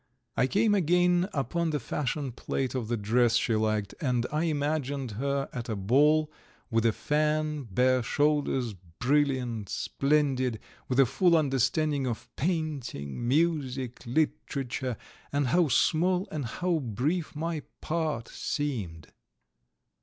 [0.35, 5.11] I came again upon the fashion plate of the dress she liked, and I imagined
[5.11, 6.31] her at a ball,
[6.71, 10.59] with a fan, bare shoulders, brilliant, splendid,
[10.89, 14.97] with a full understanding of painting, music, literature,
[15.31, 19.09] and how small and how brief my part seemed!